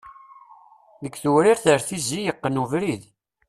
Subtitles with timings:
[1.03, 3.03] Deg tewrirt ar tizi, yeqqen ubrid.